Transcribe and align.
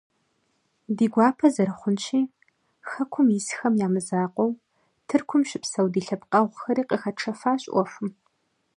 Ди 0.95 1.05
гуапэ 1.13 1.47
зэрыхъунщи, 1.53 2.21
хэкум 2.89 3.27
исхэм 3.37 3.73
я 3.85 3.87
мызакъуэу, 3.93 4.51
Тыркум 5.07 5.41
щыпсэу 5.49 5.87
ди 5.93 6.01
лъэпкъэгъухэри 6.05 6.83
къыхэтшэфащ 6.89 7.63
ӏуэхум. 7.71 8.09